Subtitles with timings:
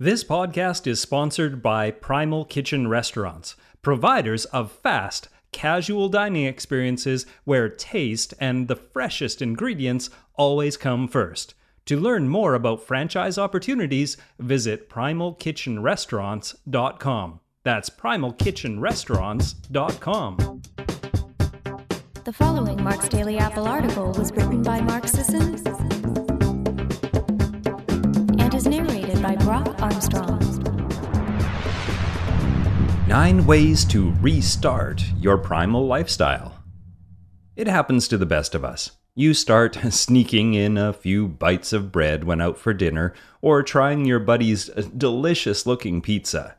[0.00, 7.68] This podcast is sponsored by Primal Kitchen Restaurants, providers of fast, casual dining experiences where
[7.68, 11.54] taste and the freshest ingredients always come first.
[11.86, 17.40] To learn more about franchise opportunities, visit primalkitchenrestaurants.com.
[17.62, 20.62] That's primalkitchenrestaurants.com.
[22.24, 25.56] The following Mark's Daily Apple article was written by Mark Sisson
[29.24, 30.38] by Brock Armstrong.
[33.08, 36.58] Nine ways to restart your primal lifestyle.
[37.56, 38.90] It happens to the best of us.
[39.14, 44.04] You start sneaking in a few bites of bread when out for dinner, or trying
[44.04, 46.54] your buddy's uh, delicious looking pizza.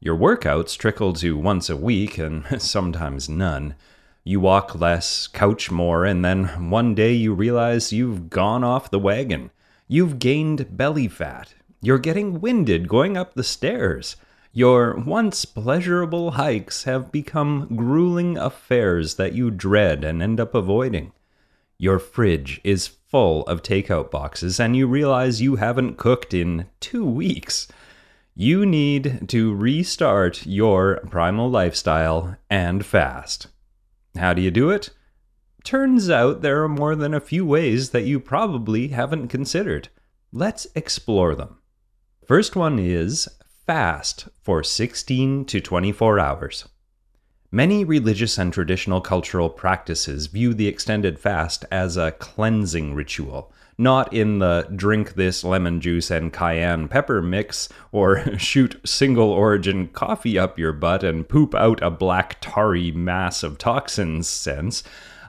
[0.00, 3.76] Your workouts trickle to once a week and sometimes none.
[4.24, 8.98] You walk less, couch more, and then one day you realize you've gone off the
[8.98, 9.52] wagon.
[9.86, 11.54] You've gained belly fat.
[11.80, 14.16] You're getting winded going up the stairs.
[14.52, 21.12] Your once pleasurable hikes have become grueling affairs that you dread and end up avoiding.
[21.78, 27.04] Your fridge is full of takeout boxes, and you realize you haven't cooked in two
[27.04, 27.68] weeks.
[28.34, 33.46] You need to restart your primal lifestyle and fast.
[34.16, 34.90] How do you do it?
[35.62, 39.88] Turns out there are more than a few ways that you probably haven't considered.
[40.32, 41.58] Let's explore them.
[42.28, 43.26] First one is
[43.66, 46.68] fast for 16 to 24 hours.
[47.50, 54.12] Many religious and traditional cultural practices view the extended fast as a cleansing ritual, not
[54.12, 60.38] in the drink this lemon juice and cayenne pepper mix or shoot single origin coffee
[60.38, 64.82] up your butt and poop out a black tarry mass of toxins sense,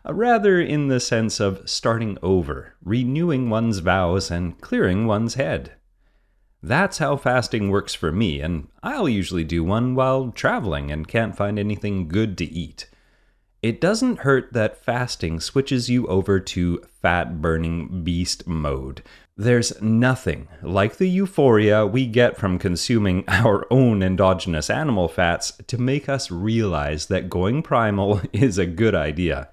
[0.05, 5.72] uh, rather in the sense of starting over, renewing one's vows, and clearing one's head.
[6.61, 11.35] That's how fasting works for me, and I'll usually do one while traveling and can't
[11.35, 12.89] find anything good to eat.
[13.61, 19.03] It doesn't hurt that fasting switches you over to fat burning beast mode.
[19.37, 25.77] There's nothing like the euphoria we get from consuming our own endogenous animal fats to
[25.77, 29.49] make us realize that going primal is a good idea.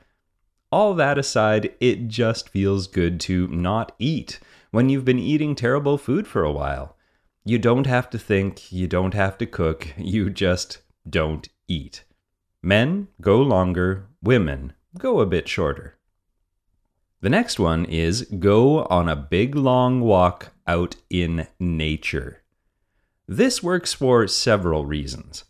[0.72, 4.40] All that aside, it just feels good to not eat
[4.72, 6.95] when you've been eating terrible food for a while.
[7.48, 12.02] You don't have to think, you don't have to cook, you just don't eat.
[12.60, 15.96] Men go longer, women go a bit shorter.
[17.20, 22.42] The next one is go on a big long walk out in nature.
[23.28, 25.44] This works for several reasons.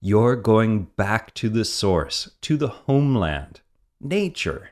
[0.00, 3.60] You're going back to the source, to the homeland,
[4.00, 4.70] nature.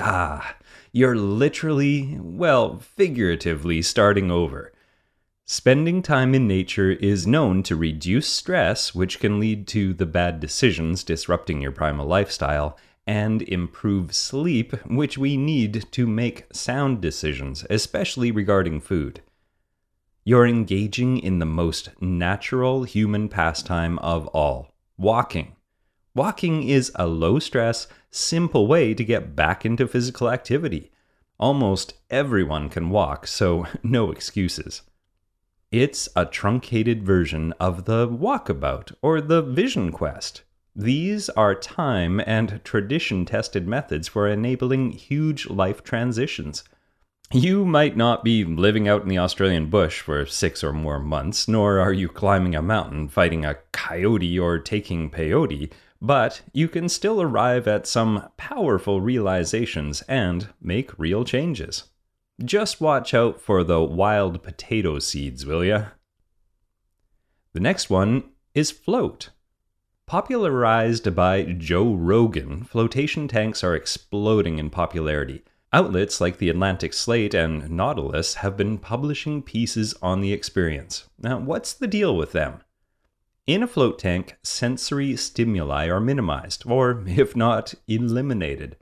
[0.00, 0.56] Ah,
[0.92, 4.72] you're literally, well, figuratively starting over.
[5.48, 10.40] Spending time in nature is known to reduce stress, which can lead to the bad
[10.40, 12.76] decisions disrupting your primal lifestyle,
[13.06, 19.22] and improve sleep, which we need to make sound decisions, especially regarding food.
[20.24, 25.54] You're engaging in the most natural human pastime of all walking.
[26.12, 30.90] Walking is a low stress, simple way to get back into physical activity.
[31.38, 34.82] Almost everyone can walk, so no excuses.
[35.72, 40.42] It's a truncated version of the walkabout or the vision quest.
[40.76, 46.62] These are time and tradition tested methods for enabling huge life transitions.
[47.32, 51.48] You might not be living out in the Australian bush for six or more months,
[51.48, 56.88] nor are you climbing a mountain, fighting a coyote, or taking peyote, but you can
[56.88, 61.84] still arrive at some powerful realizations and make real changes.
[62.44, 65.86] Just watch out for the wild potato seeds, will ya?
[67.54, 68.24] The next one
[68.54, 69.30] is float.
[70.06, 75.42] Popularized by Joe Rogan, flotation tanks are exploding in popularity.
[75.72, 81.08] Outlets like the Atlantic Slate and Nautilus have been publishing pieces on the experience.
[81.18, 82.60] Now, what's the deal with them?
[83.46, 88.76] In a float tank, sensory stimuli are minimized, or if not, eliminated.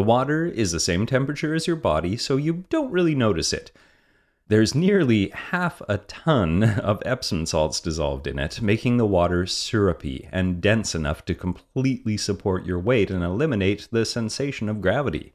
[0.00, 3.70] The water is the same temperature as your body, so you don't really notice it.
[4.48, 10.26] There's nearly half a ton of Epsom salts dissolved in it, making the water syrupy
[10.32, 15.34] and dense enough to completely support your weight and eliminate the sensation of gravity.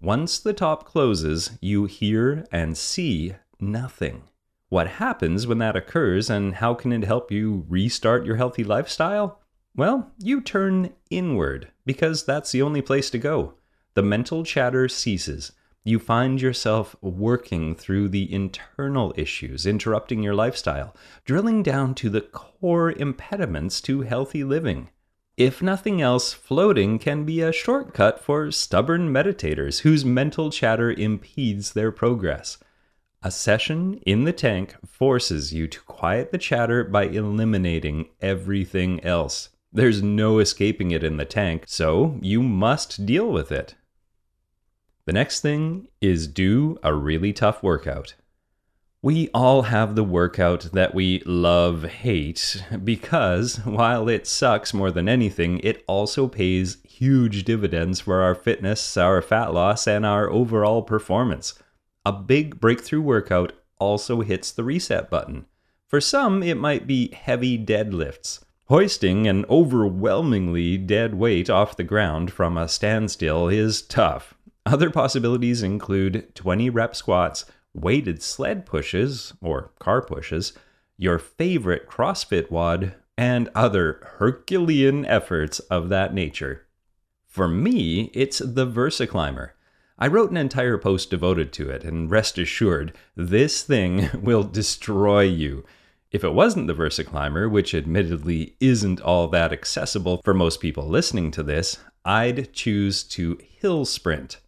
[0.00, 4.24] Once the top closes, you hear and see nothing.
[4.70, 9.40] What happens when that occurs, and how can it help you restart your healthy lifestyle?
[9.76, 13.54] Well, you turn inward, because that's the only place to go.
[13.94, 15.52] The mental chatter ceases.
[15.84, 22.20] You find yourself working through the internal issues interrupting your lifestyle, drilling down to the
[22.22, 24.88] core impediments to healthy living.
[25.36, 31.72] If nothing else, floating can be a shortcut for stubborn meditators whose mental chatter impedes
[31.72, 32.58] their progress.
[33.22, 39.50] A session in the tank forces you to quiet the chatter by eliminating everything else.
[39.72, 43.76] There's no escaping it in the tank, so you must deal with it.
[45.06, 48.14] The next thing is do a really tough workout.
[49.02, 55.08] We all have the workout that we love hate because while it sucks more than
[55.08, 60.80] anything, it also pays huge dividends for our fitness, our fat loss, and our overall
[60.80, 61.52] performance.
[62.06, 65.44] A big breakthrough workout also hits the reset button.
[65.86, 68.42] For some, it might be heavy deadlifts.
[68.68, 74.33] Hoisting an overwhelmingly dead weight off the ground from a standstill is tough.
[74.66, 77.44] Other possibilities include 20 rep squats
[77.74, 80.52] weighted sled pushes or car pushes,
[80.96, 86.66] your favorite CrossFit WOD, and other Herculean efforts of that nature.
[87.26, 89.50] For me, it's the VersaClimber.
[89.98, 95.22] I wrote an entire post devoted to it, and rest assured, this thing will destroy
[95.22, 95.64] you.
[96.10, 101.30] If it wasn't the VersaClimber, which admittedly isn't all that accessible for most people listening
[101.32, 104.38] to this, I'd choose to hill sprint.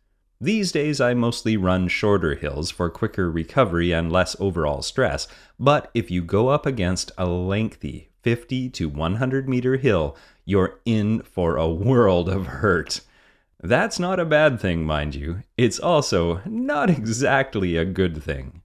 [0.40, 5.26] These days, I mostly run shorter hills for quicker recovery and less overall stress,
[5.58, 11.22] but if you go up against a lengthy 50 to 100 meter hill, you're in
[11.22, 13.00] for a world of hurt.
[13.62, 15.42] That's not a bad thing, mind you.
[15.56, 18.62] It's also not exactly a good thing.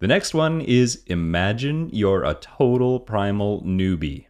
[0.00, 4.26] The next one is Imagine you're a total primal newbie.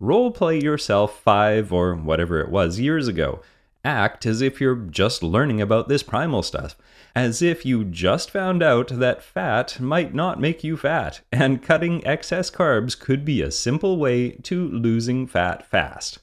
[0.00, 3.40] Role play yourself five or whatever it was years ago
[3.84, 6.76] act as if you're just learning about this primal stuff,
[7.14, 12.04] as if you just found out that fat might not make you fat, and cutting
[12.06, 16.18] excess carbs could be a simple way to losing fat fast.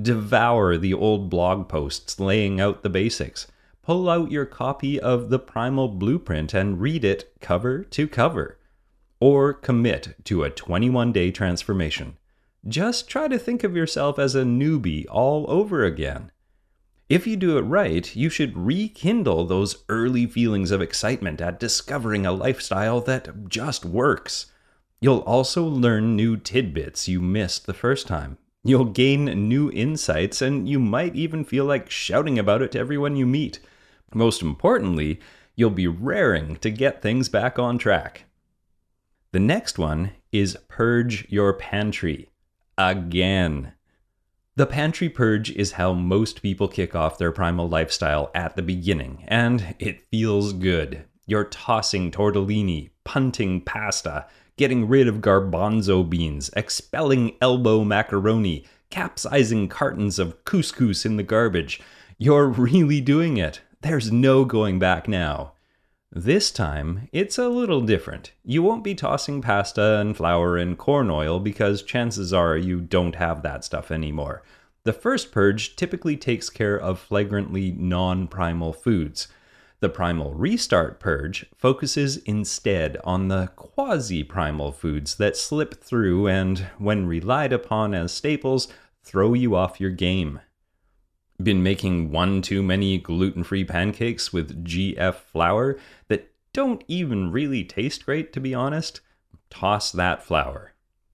[0.00, 3.46] Devour the old blog posts laying out the basics.
[3.82, 8.58] Pull out your copy of the Primal Blueprint and read it cover to cover.
[9.18, 12.18] Or commit to a 21 day transformation.
[12.66, 16.30] Just try to think of yourself as a newbie all over again.
[17.08, 22.26] If you do it right, you should rekindle those early feelings of excitement at discovering
[22.26, 24.46] a lifestyle that just works.
[25.00, 28.36] You'll also learn new tidbits you missed the first time.
[28.62, 33.16] You'll gain new insights, and you might even feel like shouting about it to everyone
[33.16, 33.60] you meet.
[34.12, 35.18] Most importantly,
[35.54, 38.24] you'll be raring to get things back on track.
[39.32, 42.28] The next one is Purge Your Pantry.
[42.76, 43.72] Again.
[44.58, 49.22] The pantry purge is how most people kick off their primal lifestyle at the beginning,
[49.28, 51.04] and it feels good.
[51.26, 54.26] You're tossing tortellini, punting pasta,
[54.56, 61.80] getting rid of garbanzo beans, expelling elbow macaroni, capsizing cartons of couscous in the garbage.
[62.18, 63.60] You're really doing it.
[63.82, 65.52] There's no going back now.
[66.10, 68.32] This time, it's a little different.
[68.42, 73.16] You won't be tossing pasta and flour and corn oil because chances are you don't
[73.16, 74.42] have that stuff anymore.
[74.84, 79.28] The first purge typically takes care of flagrantly non primal foods.
[79.80, 86.60] The primal restart purge focuses instead on the quasi primal foods that slip through and,
[86.78, 88.68] when relied upon as staples,
[89.02, 90.40] throw you off your game.
[91.40, 95.78] Been making one too many gluten free pancakes with GF flour
[96.08, 99.00] that don't even really taste great, to be honest?
[99.48, 100.72] Toss that flour.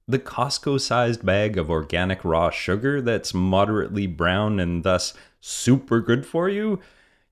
[0.09, 6.25] The Costco sized bag of organic raw sugar that's moderately brown and thus super good
[6.25, 6.81] for you?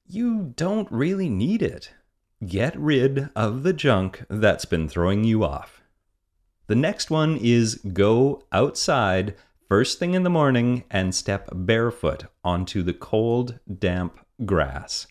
[0.06, 1.92] You don't really need it.
[2.46, 5.82] Get rid of the junk that's been throwing you off.
[6.66, 9.34] The next one is go outside
[9.72, 15.06] first thing in the morning and step barefoot onto the cold, damp grass.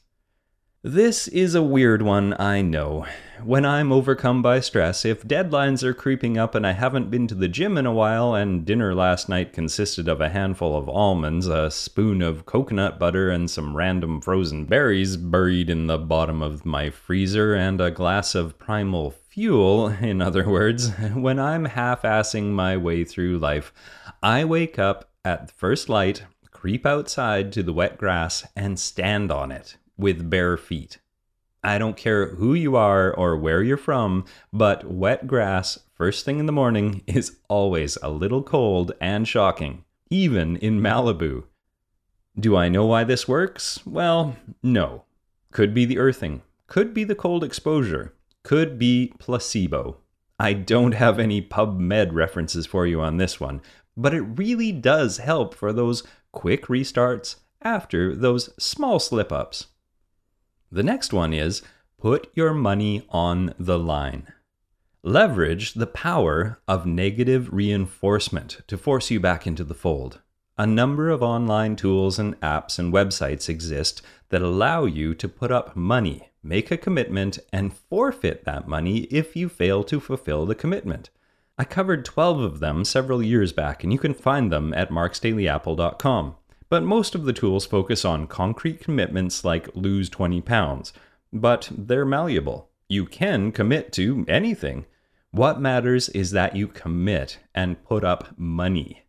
[0.83, 3.07] This is a weird one, I know.
[3.43, 7.33] When I'm overcome by stress, if deadlines are creeping up and I haven't been to
[7.33, 11.47] the gym in a while, and dinner last night consisted of a handful of almonds,
[11.47, 16.67] a spoon of coconut butter, and some random frozen berries buried in the bottom of
[16.67, 22.51] my freezer, and a glass of primal fuel, in other words, when I'm half assing
[22.51, 23.73] my way through life,
[24.21, 29.49] I wake up at first light, creep outside to the wet grass, and stand on
[29.49, 30.97] it with bare feet.
[31.63, 36.39] I don't care who you are or where you're from, but wet grass first thing
[36.39, 41.45] in the morning is always a little cold and shocking, even in Malibu.
[42.37, 43.79] Do I know why this works?
[43.85, 45.05] Well, no.
[45.51, 49.97] Could be the earthing, could be the cold exposure, could be placebo.
[50.39, 53.61] I don't have any PubMed references for you on this one,
[53.95, 59.67] but it really does help for those quick restarts after those small slip ups.
[60.71, 61.61] The next one is
[61.99, 64.27] put your money on the line.
[65.03, 70.21] Leverage the power of negative reinforcement to force you back into the fold.
[70.57, 75.51] A number of online tools and apps and websites exist that allow you to put
[75.51, 80.55] up money, make a commitment, and forfeit that money if you fail to fulfill the
[80.55, 81.09] commitment.
[81.57, 86.35] I covered 12 of them several years back, and you can find them at marksdailyapple.com.
[86.69, 90.93] But most of the tools focus on concrete commitments like lose 20 pounds,
[91.31, 92.69] but they're malleable.
[92.87, 94.85] You can commit to anything.
[95.31, 99.03] What matters is that you commit and put up money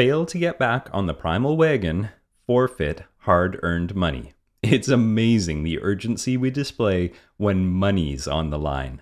[0.00, 2.08] fail to get back on the primal wagon,
[2.46, 4.32] forfeit hard earned money.
[4.62, 9.00] It's amazing the urgency we display when money's on the line.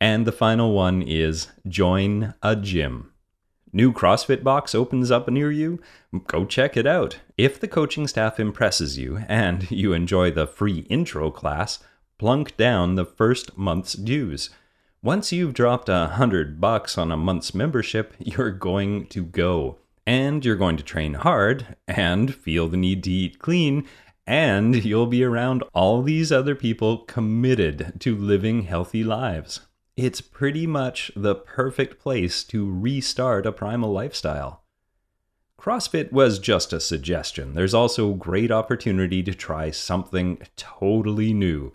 [0.00, 3.12] And the final one is join a gym.
[3.72, 5.80] New CrossFit box opens up near you?
[6.28, 7.18] Go check it out.
[7.36, 11.80] If the coaching staff impresses you and you enjoy the free intro class,
[12.16, 14.50] plunk down the first month's dues.
[15.02, 19.78] Once you've dropped a hundred bucks on a month's membership, you're going to go.
[20.06, 23.86] And you're going to train hard and feel the need to eat clean,
[24.26, 29.60] and you'll be around all these other people committed to living healthy lives.
[29.96, 34.62] It's pretty much the perfect place to restart a primal lifestyle.
[35.58, 37.54] CrossFit was just a suggestion.
[37.54, 41.72] There's also great opportunity to try something totally new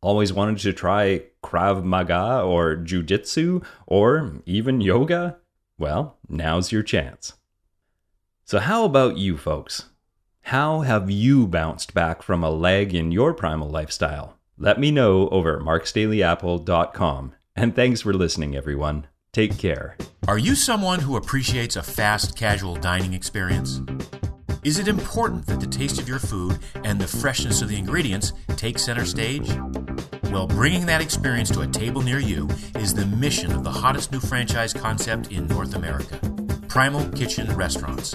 [0.00, 5.36] always wanted to try Krav Maga or Jiu Jitsu or even yoga?
[5.78, 7.34] Well, now's your chance.
[8.48, 9.90] So, how about you folks?
[10.44, 14.38] How have you bounced back from a lag in your primal lifestyle?
[14.56, 17.34] Let me know over at marksdailyapple.com.
[17.54, 19.06] And thanks for listening, everyone.
[19.34, 19.98] Take care.
[20.26, 23.82] Are you someone who appreciates a fast, casual dining experience?
[24.64, 28.32] Is it important that the taste of your food and the freshness of the ingredients
[28.56, 29.46] take center stage?
[30.32, 34.10] Well, bringing that experience to a table near you is the mission of the hottest
[34.10, 36.18] new franchise concept in North America
[36.68, 38.14] Primal Kitchen Restaurants.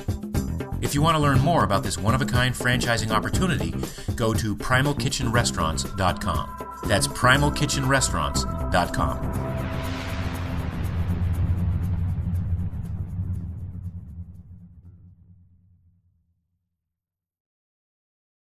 [0.84, 3.74] If you want to learn more about this one of a kind franchising opportunity,
[4.16, 6.68] go to primalkitchenrestaurants.com.
[6.84, 9.43] That's primalkitchenrestaurants.com.